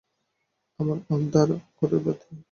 [0.79, 2.27] আমার আন্ধার ঘরের বাতি।